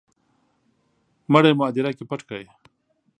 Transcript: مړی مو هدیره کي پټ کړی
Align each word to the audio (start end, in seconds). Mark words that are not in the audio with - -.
مړی 1.31 1.51
مو 1.57 1.63
هدیره 1.69 1.91
کي 1.97 2.03
پټ 2.09 2.21
کړی 2.29 2.45